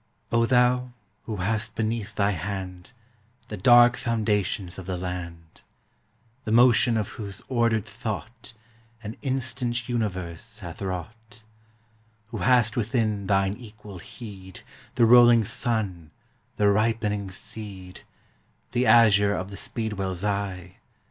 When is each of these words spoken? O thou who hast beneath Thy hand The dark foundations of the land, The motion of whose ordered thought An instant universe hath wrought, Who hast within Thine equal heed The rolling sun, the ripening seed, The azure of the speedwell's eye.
O 0.31 0.47
thou 0.47 0.93
who 1.25 1.35
hast 1.35 1.75
beneath 1.75 2.15
Thy 2.15 2.31
hand 2.31 2.91
The 3.49 3.55
dark 3.57 3.95
foundations 3.95 4.79
of 4.79 4.87
the 4.87 4.97
land, 4.97 5.61
The 6.43 6.51
motion 6.51 6.97
of 6.97 7.09
whose 7.09 7.43
ordered 7.49 7.85
thought 7.85 8.53
An 9.03 9.15
instant 9.21 9.87
universe 9.87 10.57
hath 10.57 10.81
wrought, 10.81 11.43
Who 12.29 12.37
hast 12.39 12.75
within 12.75 13.27
Thine 13.27 13.53
equal 13.57 13.99
heed 13.99 14.61
The 14.95 15.05
rolling 15.05 15.45
sun, 15.45 16.09
the 16.57 16.69
ripening 16.71 17.29
seed, 17.29 18.01
The 18.71 18.87
azure 18.87 19.35
of 19.35 19.51
the 19.51 19.55
speedwell's 19.57 20.23
eye. 20.23 20.77